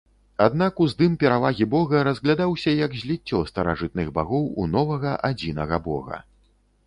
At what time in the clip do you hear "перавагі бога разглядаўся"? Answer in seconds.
1.23-2.73